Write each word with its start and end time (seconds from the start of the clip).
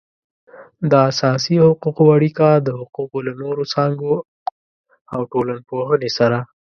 د 0.91 0.93
اساسي 1.09 1.55
حقوقو 1.65 2.03
اړیکه 2.17 2.47
د 2.67 2.67
حقوقو 2.79 3.17
له 3.27 3.33
نورو 3.41 3.63
څانګو 3.73 4.13
او 5.13 5.21
ټولنپوهنې 5.31 6.09
سره 6.17 6.37